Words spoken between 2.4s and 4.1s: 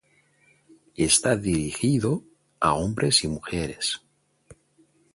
a hombres y mujeres.